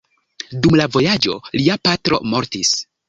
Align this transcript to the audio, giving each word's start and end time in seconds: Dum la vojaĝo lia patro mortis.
Dum 0.63 0.77
la 0.79 0.87
vojaĝo 0.95 1.37
lia 1.61 1.77
patro 1.89 2.21
mortis. 2.33 2.73